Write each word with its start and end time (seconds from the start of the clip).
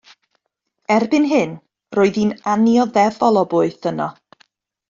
Erbyn 0.95 1.27
hyn 1.33 1.53
roedd 1.99 2.17
hi'n 2.21 2.33
annioddefol 2.55 3.41
o 3.43 3.47
boeth 3.55 3.89
yno. 3.93 4.13